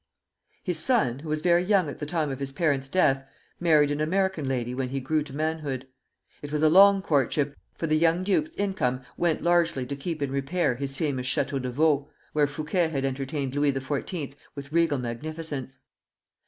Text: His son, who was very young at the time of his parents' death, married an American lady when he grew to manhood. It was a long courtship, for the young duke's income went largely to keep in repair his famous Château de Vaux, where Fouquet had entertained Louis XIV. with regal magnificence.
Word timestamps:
His 0.63 0.79
son, 0.79 1.19
who 1.19 1.29
was 1.29 1.41
very 1.43 1.63
young 1.63 1.87
at 1.87 1.99
the 1.99 2.07
time 2.07 2.31
of 2.31 2.39
his 2.39 2.51
parents' 2.51 2.89
death, 2.89 3.23
married 3.59 3.91
an 3.91 4.01
American 4.01 4.47
lady 4.49 4.73
when 4.73 4.89
he 4.89 4.99
grew 4.99 5.21
to 5.21 5.35
manhood. 5.35 5.87
It 6.41 6.51
was 6.51 6.63
a 6.63 6.71
long 6.71 7.03
courtship, 7.03 7.55
for 7.75 7.85
the 7.85 7.95
young 7.95 8.23
duke's 8.23 8.49
income 8.57 9.03
went 9.15 9.43
largely 9.43 9.85
to 9.85 9.95
keep 9.95 10.23
in 10.23 10.31
repair 10.31 10.73
his 10.73 10.97
famous 10.97 11.27
Château 11.27 11.61
de 11.61 11.69
Vaux, 11.69 12.09
where 12.33 12.47
Fouquet 12.47 12.87
had 12.89 13.05
entertained 13.05 13.53
Louis 13.53 13.73
XIV. 13.73 14.33
with 14.55 14.71
regal 14.73 14.97
magnificence. 14.97 15.77